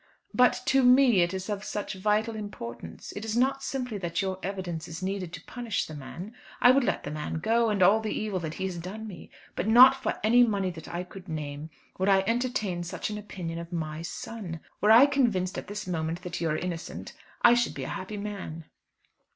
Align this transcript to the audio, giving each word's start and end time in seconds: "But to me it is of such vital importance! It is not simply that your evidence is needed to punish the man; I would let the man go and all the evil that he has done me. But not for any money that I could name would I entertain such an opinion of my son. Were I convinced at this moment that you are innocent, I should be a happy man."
"But 0.33 0.63
to 0.65 0.81
me 0.81 1.21
it 1.21 1.31
is 1.31 1.47
of 1.47 1.63
such 1.63 1.93
vital 1.93 2.35
importance! 2.35 3.13
It 3.15 3.23
is 3.23 3.37
not 3.37 3.61
simply 3.61 3.99
that 3.99 4.19
your 4.19 4.39
evidence 4.41 4.87
is 4.87 5.03
needed 5.03 5.31
to 5.33 5.45
punish 5.45 5.85
the 5.85 5.93
man; 5.93 6.33
I 6.59 6.71
would 6.71 6.83
let 6.83 7.03
the 7.03 7.11
man 7.11 7.35
go 7.35 7.69
and 7.69 7.83
all 7.83 7.99
the 7.99 8.09
evil 8.11 8.39
that 8.39 8.55
he 8.55 8.65
has 8.65 8.79
done 8.79 9.05
me. 9.07 9.29
But 9.55 9.67
not 9.67 10.01
for 10.01 10.19
any 10.23 10.41
money 10.43 10.71
that 10.71 10.87
I 10.89 11.03
could 11.03 11.29
name 11.29 11.69
would 11.99 12.09
I 12.09 12.23
entertain 12.25 12.81
such 12.81 13.11
an 13.11 13.19
opinion 13.19 13.59
of 13.59 13.71
my 13.71 14.01
son. 14.01 14.61
Were 14.81 14.89
I 14.89 15.05
convinced 15.05 15.55
at 15.59 15.67
this 15.67 15.85
moment 15.85 16.23
that 16.23 16.41
you 16.41 16.49
are 16.49 16.57
innocent, 16.57 17.13
I 17.43 17.53
should 17.53 17.75
be 17.75 17.83
a 17.83 17.89
happy 17.89 18.17
man." 18.17 18.65